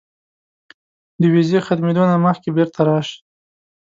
[1.21, 3.17] د ویزې ختمېدو نه مخکې بیرته راشه.